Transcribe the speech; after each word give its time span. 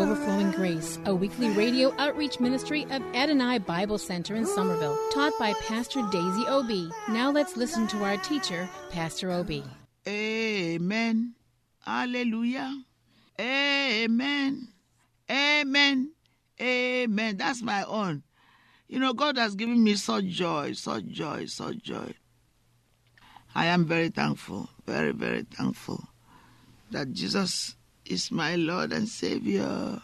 Overflowing 0.00 0.50
Grace, 0.52 0.98
a 1.04 1.14
weekly 1.14 1.50
radio 1.50 1.94
outreach 1.98 2.40
ministry 2.40 2.84
of 2.84 3.02
Adonai 3.14 3.58
Bible 3.58 3.98
Center 3.98 4.34
in 4.34 4.46
Somerville, 4.46 4.98
taught 5.12 5.34
by 5.38 5.52
Pastor 5.68 6.00
Daisy 6.10 6.46
Obi. 6.48 6.90
Now 7.10 7.30
let's 7.30 7.54
listen 7.54 7.86
to 7.88 8.02
our 8.02 8.16
teacher, 8.16 8.66
Pastor 8.88 9.30
Obi. 9.30 9.62
Amen. 10.08 11.34
Hallelujah. 11.84 12.82
Amen. 13.38 14.68
Amen. 15.30 16.12
Amen. 16.58 17.36
That's 17.36 17.60
my 17.60 17.84
own. 17.84 18.22
You 18.88 19.00
know, 19.00 19.12
God 19.12 19.36
has 19.36 19.54
given 19.54 19.84
me 19.84 19.96
such 19.96 20.24
joy, 20.24 20.72
such 20.72 21.08
joy, 21.08 21.44
such 21.44 21.76
joy. 21.76 22.14
I 23.54 23.66
am 23.66 23.84
very 23.84 24.08
thankful, 24.08 24.70
very, 24.86 25.12
very 25.12 25.42
thankful 25.42 26.08
that 26.90 27.12
Jesus 27.12 27.76
is 28.10 28.32
my 28.32 28.56
Lord 28.56 28.92
and 28.92 29.08
Savior. 29.08 30.00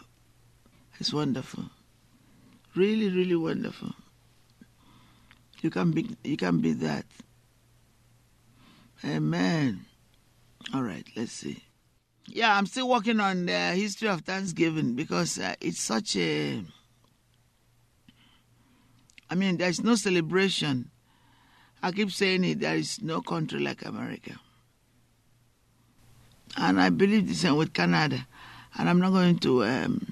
It's 0.99 1.13
wonderful. 1.13 1.65
Really, 2.75 3.09
really 3.09 3.35
wonderful. 3.35 3.93
You 5.61 5.69
can 5.69 5.91
be 5.91 6.15
you 6.23 6.37
can 6.37 6.59
be 6.59 6.73
that. 6.73 7.05
Amen. 9.03 9.85
All 10.73 10.83
right, 10.83 11.05
let's 11.15 11.31
see. 11.31 11.63
Yeah, 12.27 12.55
I'm 12.57 12.65
still 12.65 12.89
working 12.89 13.19
on 13.19 13.45
the 13.45 13.71
history 13.73 14.09
of 14.09 14.21
Thanksgiving 14.21 14.95
because 14.95 15.39
uh, 15.39 15.55
it's 15.61 15.81
such 15.81 16.15
a. 16.15 16.63
I 19.29 19.35
mean, 19.35 19.57
there's 19.57 19.83
no 19.83 19.95
celebration. 19.95 20.91
I 21.83 21.91
keep 21.91 22.11
saying 22.11 22.43
it, 22.43 22.59
there 22.59 22.75
is 22.75 23.01
no 23.01 23.21
country 23.21 23.59
like 23.59 23.85
America. 23.85 24.39
And 26.57 26.81
I 26.81 26.89
believe 26.89 27.27
the 27.27 27.35
same 27.35 27.55
with 27.55 27.73
Canada. 27.73 28.27
And 28.77 28.89
I'm 28.89 28.99
not 28.99 29.11
going 29.11 29.37
to 29.39 29.63
um, 29.63 30.11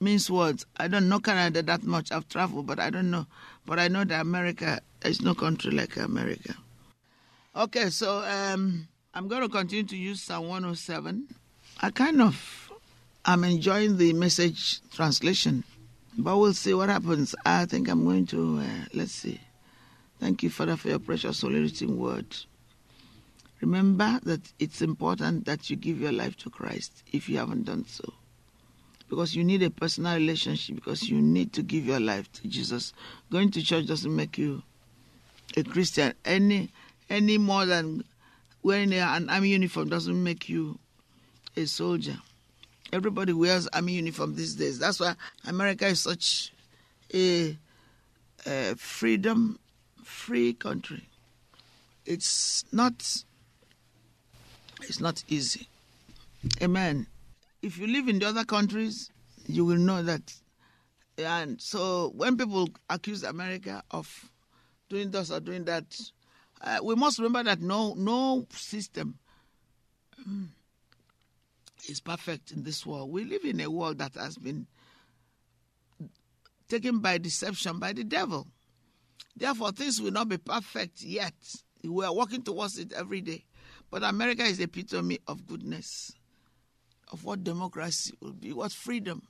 mince 0.00 0.30
words. 0.30 0.66
I 0.76 0.88
don't 0.88 1.08
know 1.08 1.18
Canada 1.18 1.62
that 1.62 1.82
much. 1.82 2.12
I've 2.12 2.28
traveled, 2.28 2.66
but 2.66 2.78
I 2.78 2.90
don't 2.90 3.10
know. 3.10 3.26
But 3.66 3.78
I 3.78 3.88
know 3.88 4.04
that 4.04 4.20
America, 4.20 4.80
is 5.04 5.22
no 5.22 5.34
country 5.34 5.70
like 5.70 5.96
America. 5.96 6.54
Okay, 7.56 7.90
so 7.90 8.18
um, 8.18 8.86
I'm 9.14 9.28
going 9.28 9.42
to 9.42 9.48
continue 9.48 9.84
to 9.84 9.96
use 9.96 10.22
Psalm 10.22 10.48
107. 10.48 11.26
I 11.80 11.90
kind 11.90 12.22
of 12.22 12.70
I'm 13.24 13.44
enjoying 13.44 13.98
the 13.98 14.12
message 14.14 14.80
translation, 14.90 15.62
but 16.18 16.36
we'll 16.38 16.54
see 16.54 16.74
what 16.74 16.88
happens. 16.88 17.36
I 17.46 17.66
think 17.66 17.88
I'm 17.88 18.04
going 18.04 18.26
to, 18.26 18.58
uh, 18.58 18.84
let's 18.94 19.12
see. 19.12 19.40
Thank 20.18 20.42
you, 20.42 20.50
Father, 20.50 20.76
for 20.76 20.88
your 20.88 20.98
precious 20.98 21.40
holy 21.40 21.60
written 21.60 21.98
word. 21.98 22.26
Remember 23.62 24.18
that 24.24 24.40
it's 24.58 24.82
important 24.82 25.46
that 25.46 25.70
you 25.70 25.76
give 25.76 26.00
your 26.00 26.10
life 26.10 26.36
to 26.38 26.50
Christ 26.50 27.04
if 27.12 27.28
you 27.28 27.38
haven't 27.38 27.62
done 27.62 27.86
so. 27.86 28.12
Because 29.08 29.36
you 29.36 29.44
need 29.44 29.62
a 29.62 29.70
personal 29.70 30.14
relationship, 30.14 30.74
because 30.74 31.08
you 31.08 31.22
need 31.22 31.52
to 31.52 31.62
give 31.62 31.86
your 31.86 32.00
life 32.00 32.30
to 32.32 32.48
Jesus. 32.48 32.92
Going 33.30 33.52
to 33.52 33.62
church 33.62 33.86
doesn't 33.86 34.14
make 34.14 34.36
you 34.36 34.64
a 35.56 35.62
Christian 35.62 36.12
any 36.24 36.70
any 37.08 37.38
more 37.38 37.64
than 37.64 38.02
wearing 38.64 38.92
an 38.94 39.30
army 39.30 39.50
uniform 39.50 39.88
doesn't 39.88 40.22
make 40.22 40.48
you 40.48 40.78
a 41.56 41.66
soldier. 41.66 42.16
Everybody 42.92 43.32
wears 43.32 43.68
army 43.68 43.92
uniform 43.92 44.34
these 44.34 44.54
days. 44.54 44.78
That's 44.80 44.98
why 44.98 45.14
America 45.46 45.86
is 45.86 46.00
such 46.00 46.52
a, 47.14 47.56
a 48.44 48.74
freedom 48.76 49.58
free 50.02 50.52
country. 50.52 51.04
It's 52.04 52.64
not 52.72 53.24
it's 54.88 55.00
not 55.00 55.22
easy. 55.28 55.68
Amen. 56.60 57.06
If 57.62 57.78
you 57.78 57.86
live 57.86 58.08
in 58.08 58.18
the 58.18 58.26
other 58.26 58.44
countries, 58.44 59.10
you 59.46 59.64
will 59.64 59.76
know 59.76 60.02
that. 60.02 60.34
And 61.18 61.60
so 61.60 62.12
when 62.16 62.36
people 62.36 62.68
accuse 62.90 63.22
America 63.22 63.82
of 63.90 64.30
doing 64.88 65.10
this 65.10 65.30
or 65.30 65.40
doing 65.40 65.64
that, 65.64 65.84
uh, 66.60 66.78
we 66.82 66.94
must 66.94 67.18
remember 67.18 67.42
that 67.44 67.60
no 67.60 67.94
no 67.94 68.46
system 68.50 69.18
um, 70.18 70.52
is 71.88 72.00
perfect 72.00 72.50
in 72.50 72.62
this 72.62 72.86
world. 72.86 73.10
We 73.10 73.24
live 73.24 73.44
in 73.44 73.60
a 73.60 73.70
world 73.70 73.98
that 73.98 74.14
has 74.14 74.36
been 74.36 74.66
taken 76.68 77.00
by 77.00 77.18
deception 77.18 77.78
by 77.78 77.92
the 77.92 78.04
devil. 78.04 78.46
Therefore, 79.36 79.72
things 79.72 80.00
will 80.00 80.10
not 80.12 80.28
be 80.28 80.38
perfect 80.38 81.02
yet. 81.02 81.34
We 81.84 82.04
are 82.04 82.14
working 82.14 82.42
towards 82.42 82.78
it 82.78 82.92
every 82.92 83.20
day. 83.20 83.44
But 83.92 84.04
America 84.04 84.42
is 84.42 84.56
the 84.56 84.64
epitome 84.64 85.18
of 85.28 85.46
goodness, 85.46 86.14
of 87.12 87.24
what 87.24 87.44
democracy 87.44 88.14
will 88.22 88.32
be, 88.32 88.54
what 88.54 88.72
freedom. 88.72 89.22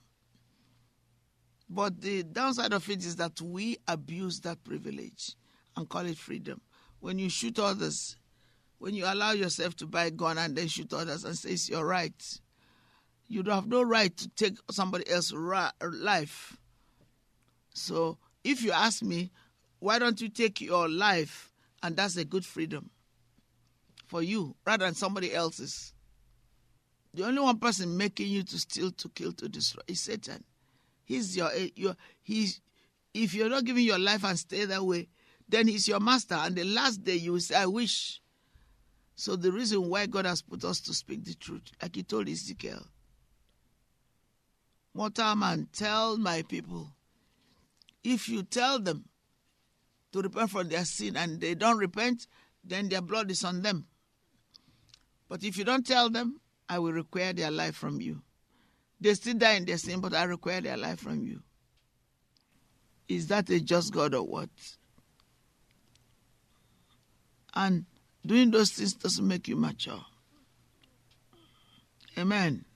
But 1.68 2.00
the 2.00 2.22
downside 2.22 2.72
of 2.72 2.88
it 2.88 3.04
is 3.04 3.16
that 3.16 3.40
we 3.40 3.78
abuse 3.88 4.38
that 4.42 4.62
privilege 4.62 5.34
and 5.76 5.88
call 5.88 6.06
it 6.06 6.16
freedom. 6.16 6.60
When 7.00 7.18
you 7.18 7.28
shoot 7.28 7.58
others, 7.58 8.16
when 8.78 8.94
you 8.94 9.04
allow 9.04 9.32
yourself 9.32 9.74
to 9.78 9.86
buy 9.86 10.04
a 10.04 10.10
gun 10.12 10.38
and 10.38 10.54
then 10.54 10.68
shoot 10.68 10.92
others 10.92 11.24
and 11.24 11.36
say 11.36 11.50
it's 11.50 11.68
your 11.68 11.84
right, 11.84 12.40
you 13.26 13.42
have 13.42 13.66
no 13.66 13.82
right 13.82 14.16
to 14.16 14.28
take 14.28 14.58
somebody 14.70 15.10
else's 15.10 15.32
life. 15.80 16.56
So 17.74 18.16
if 18.44 18.62
you 18.62 18.70
ask 18.70 19.02
me, 19.02 19.32
why 19.80 19.98
don't 19.98 20.20
you 20.20 20.28
take 20.28 20.60
your 20.60 20.88
life? 20.88 21.52
And 21.82 21.96
that's 21.96 22.16
a 22.16 22.24
good 22.24 22.46
freedom 22.46 22.90
for 24.12 24.22
you 24.22 24.54
rather 24.66 24.84
than 24.84 24.94
somebody 24.94 25.34
else's. 25.34 25.94
The 27.14 27.24
only 27.24 27.40
one 27.40 27.58
person 27.58 27.96
making 27.96 28.28
you 28.28 28.42
to 28.42 28.58
steal, 28.58 28.90
to 28.90 29.08
kill, 29.08 29.32
to 29.32 29.48
destroy 29.48 29.80
is 29.88 30.00
Satan. 30.00 30.44
He's 31.06 31.34
your, 31.34 31.50
eh, 31.54 31.70
your 31.74 31.96
he's 32.20 32.60
if 33.14 33.32
you're 33.32 33.48
not 33.48 33.64
giving 33.64 33.84
your 33.84 33.98
life 33.98 34.22
and 34.24 34.38
stay 34.38 34.66
that 34.66 34.82
way, 34.82 35.08
then 35.48 35.66
he's 35.66 35.88
your 35.88 35.98
master. 35.98 36.34
And 36.34 36.54
the 36.54 36.64
last 36.64 37.02
day 37.02 37.14
you 37.14 37.32
will 37.32 37.40
say, 37.40 37.54
I 37.54 37.66
wish. 37.66 38.20
So 39.14 39.34
the 39.34 39.50
reason 39.50 39.88
why 39.88 40.06
God 40.06 40.26
has 40.26 40.42
put 40.42 40.62
us 40.62 40.80
to 40.82 40.92
speak 40.92 41.24
the 41.24 41.34
truth, 41.34 41.72
like 41.80 41.96
he 41.96 42.02
told 42.02 42.28
Ezekiel. 42.28 42.86
Mortal 44.92 45.36
man, 45.36 45.68
tell 45.72 46.18
my 46.18 46.42
people, 46.42 46.88
if 48.04 48.28
you 48.28 48.42
tell 48.42 48.78
them 48.78 49.04
to 50.12 50.20
repent 50.20 50.50
from 50.50 50.68
their 50.68 50.84
sin 50.84 51.16
and 51.16 51.40
they 51.40 51.54
don't 51.54 51.78
repent, 51.78 52.26
then 52.62 52.90
their 52.90 53.00
blood 53.00 53.30
is 53.30 53.42
on 53.42 53.62
them. 53.62 53.86
But 55.32 55.44
if 55.44 55.56
you 55.56 55.64
don't 55.64 55.86
tell 55.86 56.10
them, 56.10 56.42
I 56.68 56.78
will 56.78 56.92
require 56.92 57.32
their 57.32 57.50
life 57.50 57.74
from 57.74 58.02
you. 58.02 58.20
They 59.00 59.14
still 59.14 59.32
die 59.32 59.54
in 59.54 59.64
their 59.64 59.78
sin, 59.78 60.02
but 60.02 60.12
I 60.12 60.24
require 60.24 60.60
their 60.60 60.76
life 60.76 61.00
from 61.00 61.24
you. 61.24 61.40
Is 63.08 63.28
that 63.28 63.48
a 63.48 63.58
just 63.58 63.94
God 63.94 64.12
or 64.14 64.24
what? 64.24 64.50
And 67.54 67.86
doing 68.26 68.50
those 68.50 68.72
things 68.72 68.92
doesn't 68.92 69.26
make 69.26 69.48
you 69.48 69.56
mature. 69.56 70.04
Amen. 72.18 72.66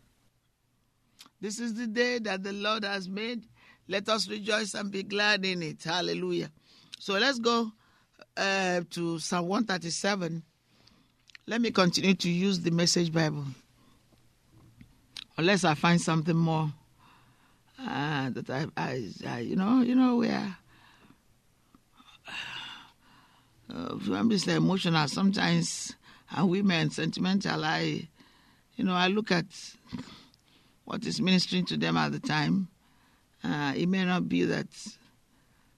This 1.38 1.60
is 1.60 1.74
the 1.74 1.88
day 1.88 2.20
that 2.20 2.42
the 2.42 2.54
Lord 2.54 2.84
has 2.84 3.06
made. 3.06 3.44
Let 3.86 4.08
us 4.08 4.30
rejoice 4.30 4.72
and 4.72 4.90
be 4.90 5.02
glad 5.02 5.44
in 5.44 5.62
it. 5.62 5.82
Hallelujah. 5.82 6.50
So 7.00 7.18
let's 7.18 7.38
go 7.38 7.70
uh, 8.34 8.80
to 8.92 9.18
Psalm 9.18 9.46
137. 9.46 10.42
Let 11.48 11.60
me 11.60 11.70
continue 11.70 12.14
to 12.14 12.28
use 12.28 12.58
the 12.58 12.72
Message 12.72 13.12
Bible. 13.12 13.44
Unless 15.36 15.62
I 15.62 15.74
find 15.74 16.00
something 16.00 16.34
more 16.34 16.72
uh, 17.78 18.30
that 18.30 18.50
I, 18.50 18.66
I, 18.76 19.08
I, 19.24 19.38
you 19.40 19.54
know, 19.54 19.80
you 19.80 19.94
know, 19.94 20.16
where 20.16 20.56
uh, 23.72 23.96
I'm 24.12 24.32
emotional 24.32 25.06
sometimes, 25.06 25.94
and 26.32 26.50
women 26.50 26.90
sentimental. 26.90 27.64
I, 27.64 28.08
you 28.74 28.84
know, 28.84 28.94
I 28.94 29.06
look 29.06 29.30
at 29.30 29.46
what 30.84 31.06
is 31.06 31.20
ministering 31.20 31.64
to 31.66 31.76
them 31.76 31.96
at 31.96 32.10
the 32.10 32.18
time. 32.18 32.66
Uh, 33.44 33.72
it 33.76 33.88
may 33.88 34.04
not 34.04 34.28
be 34.28 34.42
that 34.46 34.66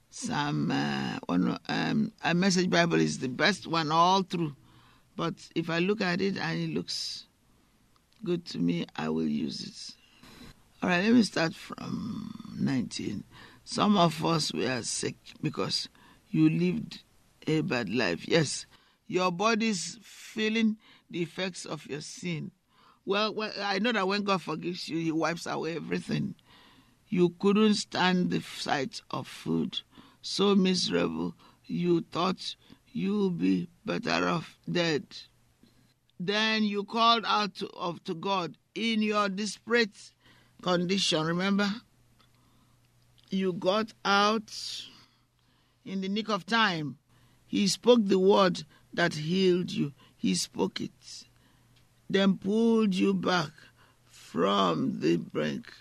some 0.09 0.71
uh, 0.71 1.19
one, 1.27 1.59
um, 1.69 2.11
a 2.23 2.33
message 2.33 2.71
Bible 2.71 2.99
is 2.99 3.19
the 3.19 3.29
best 3.29 3.67
one 3.67 3.91
all 3.91 4.23
through, 4.23 4.55
but 5.19 5.33
if 5.53 5.69
I 5.69 5.79
look 5.79 5.99
at 5.99 6.21
it 6.21 6.37
and 6.37 6.57
it 6.57 6.73
looks 6.73 7.25
good 8.23 8.45
to 8.45 8.57
me, 8.57 8.85
I 8.95 9.09
will 9.09 9.27
use 9.27 9.59
it. 9.67 9.95
All 10.81 10.89
right, 10.89 11.03
let 11.03 11.13
me 11.13 11.23
start 11.23 11.53
from 11.53 12.55
19. 12.57 13.25
Some 13.65 13.97
of 13.97 14.23
us 14.23 14.53
were 14.53 14.81
sick 14.81 15.17
because 15.41 15.89
you 16.29 16.49
lived 16.49 17.03
a 17.45 17.59
bad 17.59 17.89
life. 17.89 18.29
Yes, 18.29 18.65
your 19.07 19.29
body's 19.29 19.99
feeling 20.01 20.77
the 21.11 21.21
effects 21.21 21.65
of 21.65 21.85
your 21.87 21.99
sin. 21.99 22.51
Well, 23.05 23.35
well, 23.35 23.51
I 23.61 23.79
know 23.79 23.91
that 23.91 24.07
when 24.07 24.23
God 24.23 24.41
forgives 24.41 24.87
you, 24.87 24.99
He 24.99 25.11
wipes 25.11 25.45
away 25.45 25.75
everything. 25.75 26.35
You 27.09 27.35
couldn't 27.39 27.73
stand 27.73 28.31
the 28.31 28.39
sight 28.39 29.01
of 29.11 29.27
food. 29.27 29.81
So 30.21 30.55
miserable, 30.55 31.35
you 31.65 32.05
thought 32.09 32.55
you'd 32.93 33.37
be 33.37 33.69
better 33.85 34.27
off 34.27 34.57
dead. 34.69 35.03
Then 36.19 36.63
you 36.63 36.83
called 36.83 37.23
out 37.25 37.55
to, 37.55 37.69
of, 37.69 38.03
to 38.05 38.13
God 38.13 38.55
in 38.75 39.01
your 39.01 39.29
desperate 39.29 40.11
condition. 40.61 41.25
Remember? 41.25 41.69
You 43.29 43.53
got 43.53 43.93
out 44.03 44.51
in 45.85 46.01
the 46.01 46.09
nick 46.09 46.29
of 46.29 46.45
time. 46.45 46.97
He 47.47 47.67
spoke 47.67 48.01
the 48.03 48.19
word 48.19 48.63
that 48.93 49.13
healed 49.13 49.71
you. 49.71 49.93
He 50.17 50.35
spoke 50.35 50.81
it 50.81 51.25
then 52.09 52.37
pulled 52.37 52.95
you 52.95 53.13
back 53.13 53.51
from 54.09 54.99
the 54.99 55.17
brink. 55.17 55.71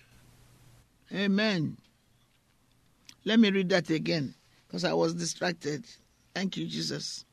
Amen. 1.12 1.78
Let 3.24 3.40
me 3.40 3.50
read 3.50 3.70
that 3.70 3.88
again 3.88 4.34
because 4.66 4.84
I 4.84 4.92
was 4.92 5.14
distracted. 5.14 5.84
Thank 6.38 6.56
you, 6.56 6.68
Jesus. 6.68 7.24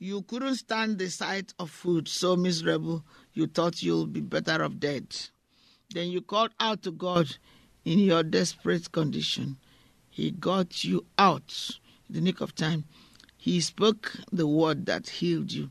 You 0.00 0.22
couldn't 0.22 0.56
stand 0.56 0.98
the 0.98 1.08
sight 1.08 1.54
of 1.56 1.70
food 1.70 2.08
so 2.08 2.34
miserable 2.34 3.04
you 3.32 3.46
thought 3.46 3.80
you'll 3.80 4.08
be 4.08 4.20
better 4.20 4.64
off 4.64 4.72
dead. 4.80 5.06
Then 5.94 6.08
you 6.08 6.20
called 6.20 6.50
out 6.58 6.82
to 6.82 6.90
God 6.90 7.36
in 7.84 8.00
your 8.00 8.24
desperate 8.24 8.90
condition. 8.90 9.58
He 10.10 10.32
got 10.32 10.82
you 10.82 11.06
out 11.16 11.70
in 12.08 12.16
the 12.16 12.20
nick 12.20 12.40
of 12.40 12.56
time. 12.56 12.86
He 13.38 13.60
spoke 13.60 14.14
the 14.32 14.48
word 14.48 14.86
that 14.86 15.08
healed 15.08 15.52
you 15.52 15.70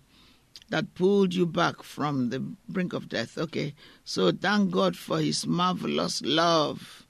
that 0.70 0.94
pulled 0.96 1.34
you 1.34 1.46
back 1.46 1.84
from 1.84 2.30
the 2.30 2.40
brink 2.70 2.94
of 2.94 3.10
death. 3.10 3.38
Okay, 3.38 3.76
so 4.06 4.32
thank 4.32 4.72
God 4.72 4.96
for 4.96 5.20
His 5.20 5.46
marvelous 5.46 6.22
love, 6.22 7.06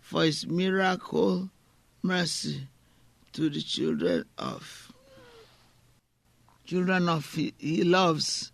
for 0.00 0.24
His 0.24 0.46
miracle 0.46 1.48
mercy 2.02 2.68
to 3.36 3.50
the 3.50 3.60
children 3.60 4.24
of 4.38 4.90
children 6.64 7.06
of 7.06 7.32
He, 7.34 7.52
he 7.58 7.84
loves. 7.84 8.50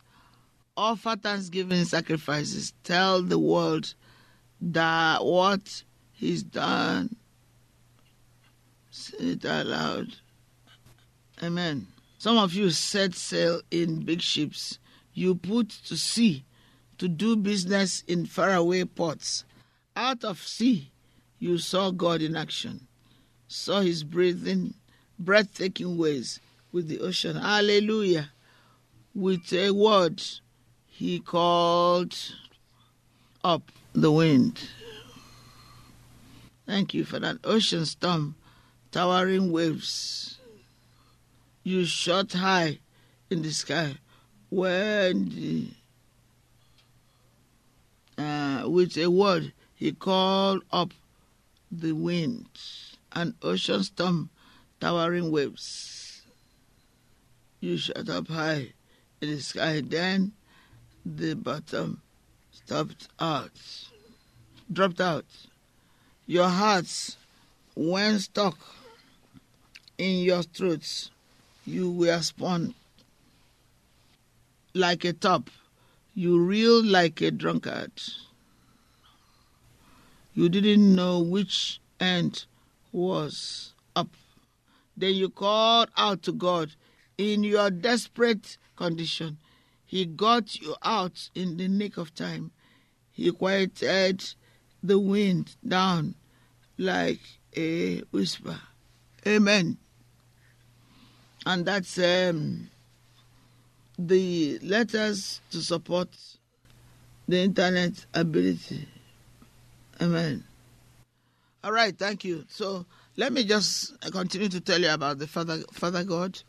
Offer 0.77 1.17
thanksgiving 1.23 1.85
sacrifices. 1.85 2.73
Tell 2.83 3.23
the 3.23 3.39
world 3.39 3.95
that 4.61 5.25
what 5.25 5.85
He's 6.13 6.43
done. 6.43 7.15
Say 8.91 9.19
it 9.19 9.45
aloud. 9.45 10.17
Amen. 11.41 11.87
Some 12.19 12.37
of 12.37 12.53
you 12.53 12.71
set 12.71 13.15
sail 13.15 13.63
in 13.71 14.01
big 14.01 14.21
ships. 14.21 14.81
You 15.15 15.37
put 15.37 15.69
to 15.87 15.97
sea 15.97 16.45
to 16.99 17.07
do 17.07 17.37
business 17.37 18.03
in 18.09 18.27
faraway 18.27 18.85
ports. 18.85 19.45
Out 19.95 20.25
of 20.25 20.39
sea, 20.41 20.91
you 21.39 21.59
saw 21.59 21.93
God 21.93 22.21
in 22.21 22.35
action, 22.37 22.89
saw 23.53 23.81
his 23.81 24.05
breathing, 24.05 24.75
breathtaking 25.19 25.97
ways 25.97 26.41
with 26.73 26.89
the 26.89 27.01
ocean. 27.01 27.37
Hallelujah. 27.37 28.31
With 29.15 29.53
a 29.53 29.71
word, 29.71 30.23
he 30.87 31.21
called 31.21 32.17
up 33.45 33.71
the 33.93 34.11
wind. 34.11 34.69
Thank 36.67 36.95
you 36.95 37.05
for 37.05 37.19
that 37.19 37.39
ocean 37.45 37.85
storm, 37.85 38.37
towering 38.91 39.53
waves 39.53 40.39
you 41.65 41.85
shot 41.85 42.33
high 42.33 42.79
in 43.31 43.43
the 43.43 43.51
sky 43.53 43.97
when 44.51 45.29
the, 45.31 45.69
uh, 48.19 48.69
with 48.69 48.97
a 48.99 49.09
word 49.09 49.53
he 49.75 49.93
called 49.93 50.63
up 50.73 50.93
the 51.71 51.93
wind, 51.93 52.47
an 53.15 53.35
ocean 53.43 53.83
storm, 53.83 54.31
towering 54.81 55.31
waves. 55.31 56.23
You 57.61 57.77
shot 57.77 58.09
up 58.09 58.29
high 58.29 58.73
in 59.21 59.31
the 59.31 59.41
sky, 59.41 59.83
then 59.85 60.33
the 61.05 61.35
bottom 61.35 62.03
stopped 62.51 63.09
out, 63.21 63.51
dropped 64.73 65.01
out. 65.01 65.27
Your 66.27 66.49
hearts 66.49 67.17
went 67.75 68.21
stuck 68.21 68.59
in 69.99 70.25
your 70.25 70.43
throats 70.43 71.11
you 71.65 71.91
were 71.93 72.21
spun 72.21 72.75
like 74.75 75.05
a 75.05 75.13
top. 75.13 75.49
You 76.15 76.39
reeled 76.41 76.87
like 76.87 77.21
a 77.21 77.31
drunkard. 77.31 77.93
You 80.35 80.49
didn't 80.49 80.95
know 80.95 81.21
which 81.21 81.81
end 82.01 82.47
was 82.93 83.75
up. 83.97 84.09
Then 84.97 85.15
you 85.15 85.31
called 85.31 85.91
out 85.97 86.23
to 86.23 86.33
God 86.33 86.75
in 87.19 87.43
your 87.43 87.71
desperate 87.71 88.59
condition. 88.77 89.39
He 89.85 90.07
got 90.07 90.61
you 90.61 90.77
out 90.83 91.31
in 91.35 91.57
the 91.57 91.69
nick 91.69 91.97
of 91.97 92.15
time. 92.15 92.53
He 93.11 93.31
quieted 93.33 94.25
the 94.83 94.99
wind 94.99 95.57
down 95.67 96.15
like 96.79 97.21
a 97.57 98.01
whisper. 98.11 98.59
Amen 99.27 99.79
and 101.45 101.65
that's 101.67 101.99
um, 101.99 102.69
the 103.99 104.59
letters 104.61 105.41
to 105.51 105.61
support 105.61 106.09
the 107.27 107.39
internet 107.39 108.07
ability. 108.15 108.89
Amen. 110.01 110.45
All 111.65 111.73
right, 111.73 111.97
thank 111.97 112.25
you. 112.25 112.45
So 112.49 112.87
let 113.17 113.33
me 113.33 113.45
just 113.45 114.01
continue 114.11 114.49
to 114.49 114.61
tell 114.61 114.81
you 114.81 114.91
about 114.91 115.19
the 115.19 115.29
Father, 115.29 115.63
Father 115.73 116.03
God. 116.03 116.41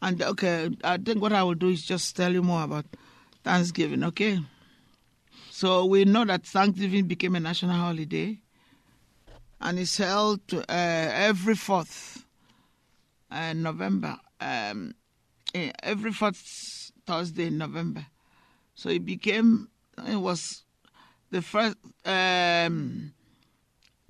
And 0.00 0.22
okay, 0.22 0.70
I 0.84 0.98
think 0.98 1.20
what 1.20 1.32
I 1.32 1.42
will 1.42 1.54
do 1.54 1.68
is 1.70 1.84
just 1.84 2.14
tell 2.16 2.32
you 2.32 2.42
more 2.42 2.62
about 2.62 2.84
Thanksgiving, 3.42 4.04
okay? 4.04 4.38
So 5.50 5.84
we 5.84 6.04
know 6.04 6.24
that 6.24 6.46
Thanksgiving 6.46 7.06
became 7.06 7.34
a 7.34 7.40
national 7.40 7.74
holiday 7.74 8.38
and 9.60 9.78
it's 9.80 9.96
held 9.96 10.46
to, 10.48 10.60
uh, 10.60 10.64
every 10.68 11.56
fourth 11.56 12.24
uh, 13.32 13.52
November, 13.54 14.16
um, 14.40 14.94
eh, 15.54 15.72
every 15.82 16.12
fourth 16.12 16.92
Thursday 17.04 17.48
in 17.48 17.58
November. 17.58 18.06
So 18.76 18.90
it 18.90 19.04
became, 19.04 19.68
it 20.06 20.16
was 20.16 20.62
the 21.32 21.42
first, 21.42 21.76
um, 22.04 23.12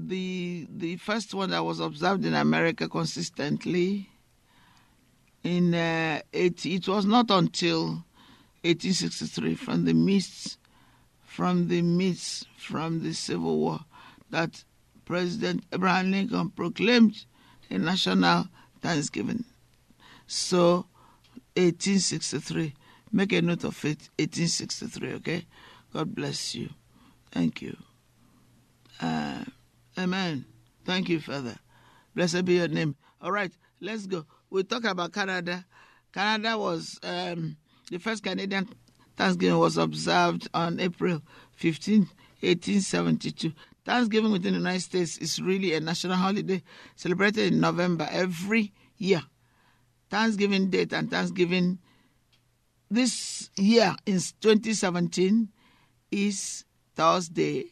the 0.09 0.67
the 0.71 0.97
first 0.97 1.35
one 1.35 1.51
that 1.51 1.65
was 1.65 1.81
observed 1.81 2.25
in 2.25 2.35
America 2.35 2.89
consistently. 2.89 4.09
In 5.45 5.73
uh, 5.73 6.21
80, 6.33 6.75
it 6.75 6.89
was 6.89 7.07
not 7.07 7.31
until 7.31 8.05
1863, 8.65 9.55
from 9.55 9.85
the 9.85 9.93
midst, 9.95 10.59
from 11.25 11.69
the 11.69 11.81
midst, 11.81 12.49
from 12.57 13.05
the 13.05 13.13
Civil 13.13 13.57
War, 13.59 13.81
that 14.31 14.65
President 15.05 15.63
Abraham 15.73 16.11
Lincoln 16.11 16.51
proclaimed 16.51 17.25
a 17.71 17.79
national 17.79 18.49
Thanksgiving. 18.83 19.45
So, 20.27 20.87
1863. 21.57 22.75
Make 23.13 23.33
a 23.33 23.41
note 23.41 23.65
of 23.65 23.83
it. 23.85 24.11
1863, 24.19 25.13
okay? 25.15 25.47
God 25.93 26.15
bless 26.15 26.55
you. 26.55 26.69
Thank 27.31 27.63
you. 27.63 27.77
Uh, 29.01 29.45
amen. 29.99 30.45
Thank 30.85 31.09
you, 31.09 31.21
Father. 31.21 31.57
Blessed 32.15 32.45
be 32.45 32.55
your 32.55 32.69
name. 32.69 32.97
All 33.21 33.33
right, 33.33 33.53
let's 33.81 34.07
go. 34.07 34.25
We 34.51 34.63
talk 34.63 34.85
about 34.85 35.13
Canada. 35.13 35.65
Canada 36.13 36.57
was 36.57 36.99
um, 37.03 37.57
the 37.91 37.99
first 37.99 38.23
Canadian 38.23 38.69
Thanksgiving 39.17 39.59
was 39.59 39.77
observed 39.77 40.49
on 40.55 40.79
April 40.79 41.21
15, 41.53 42.01
1872. 42.41 43.53
Thanksgiving 43.85 44.33
within 44.33 44.53
the 44.53 44.59
United 44.59 44.81
States 44.81 45.19
is 45.19 45.41
really 45.41 45.75
a 45.75 45.81
national 45.81 46.17
holiday 46.17 46.63
celebrated 46.95 47.53
in 47.53 47.61
November 47.61 48.09
every 48.11 48.73
year. 48.97 49.23
Thanksgiving 50.11 50.71
date 50.71 50.93
and 50.93 51.11
Thanksgiving 51.11 51.79
this 52.91 53.51
year 53.57 53.95
in 54.07 54.15
2017 54.15 55.49
is 56.11 56.65
Thursday, 56.95 57.65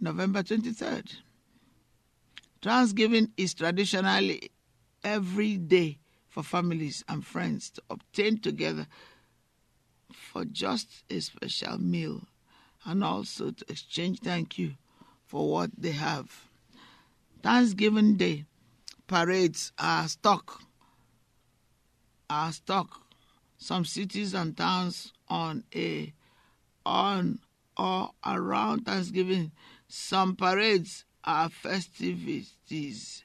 November 0.00 0.42
23rd. 0.42 1.16
Thanksgiving 2.62 3.32
is 3.36 3.54
traditionally 3.54 4.50
every 5.02 5.56
day 5.56 5.98
for 6.28 6.42
families 6.42 7.04
and 7.08 7.24
friends 7.24 7.70
to 7.70 7.82
obtain 7.90 8.38
together 8.38 8.86
for 10.10 10.44
just 10.44 11.04
a 11.10 11.20
special 11.20 11.78
meal 11.78 12.22
and 12.84 13.04
also 13.04 13.50
to 13.50 13.64
exchange 13.68 14.20
thank 14.20 14.58
you 14.58 14.74
for 15.26 15.50
what 15.50 15.70
they 15.76 15.92
have. 15.92 16.48
Thanksgiving 17.42 18.16
Day 18.16 18.46
parades 19.06 19.72
are 19.78 20.08
stuck 20.08 20.62
are 22.30 22.52
stuck 22.52 23.02
some 23.58 23.84
cities 23.84 24.34
and 24.34 24.56
towns 24.56 25.12
on 25.28 25.64
a 25.74 26.12
on 26.84 27.38
or 27.76 28.10
around 28.24 28.84
Thanksgiving. 28.86 29.52
Some 29.96 30.34
parades 30.34 31.04
are 31.22 31.48
festivities 31.48 33.22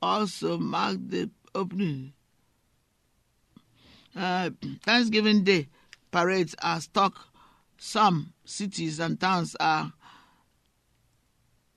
also 0.00 0.56
mark 0.56 0.96
the 0.98 1.28
opening. 1.54 2.14
Uh, 4.16 4.48
Thanksgiving 4.82 5.44
Day 5.44 5.68
parades 6.10 6.56
are 6.62 6.80
stuck. 6.80 7.28
Some 7.76 8.32
cities 8.46 8.98
and 8.98 9.20
towns 9.20 9.54
are 9.60 9.92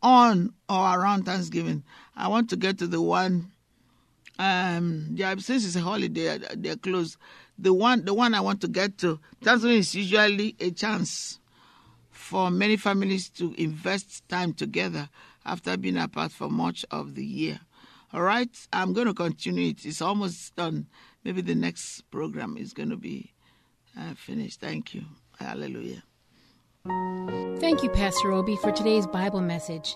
on 0.02 0.54
or 0.70 1.00
around 1.00 1.24
Thanksgiving. 1.26 1.84
I 2.16 2.30
want 2.30 2.50
to 2.52 2.56
get 2.56 2.78
to 2.78 2.88
the 2.88 3.02
one. 3.02 3.52
Um, 4.40 5.10
yeah, 5.16 5.36
since 5.36 5.66
it's 5.66 5.76
a 5.76 5.82
holiday, 5.82 6.40
they're 6.56 6.78
closed. 6.78 7.18
The 7.60 7.74
one, 7.74 8.06
the 8.06 8.14
one 8.14 8.34
I 8.34 8.40
want 8.40 8.62
to 8.62 8.70
get 8.70 8.98
to. 9.00 9.20
Thanksgiving 9.42 9.80
is 9.80 9.94
usually 9.94 10.56
a 10.62 10.72
chance 10.72 11.40
for 12.34 12.50
many 12.50 12.76
families 12.76 13.30
to 13.30 13.54
invest 13.60 14.28
time 14.28 14.54
together 14.54 15.08
after 15.46 15.78
being 15.78 15.98
apart 15.98 16.32
for 16.32 16.50
much 16.50 16.84
of 16.90 17.14
the 17.14 17.24
year. 17.24 17.60
All 18.12 18.24
right, 18.24 18.50
I'm 18.74 18.92
going 18.92 19.06
to 19.06 19.14
continue 19.14 19.70
it. 19.70 19.86
It's 19.86 20.02
almost 20.02 20.56
done. 20.56 20.88
Maybe 21.24 21.42
the 21.42 21.54
next 21.54 22.02
program 22.10 22.58
is 22.58 22.74
going 22.74 22.90
to 22.90 22.98
be 22.98 23.34
uh, 23.96 24.16
finished. 24.16 24.60
Thank 24.60 24.96
you. 24.96 25.04
Hallelujah. 25.40 26.02
Thank 27.60 27.84
you, 27.84 27.90
Pastor 27.90 28.32
Obi, 28.32 28.56
for 28.56 28.72
today's 28.72 29.06
Bible 29.06 29.42
message. 29.42 29.96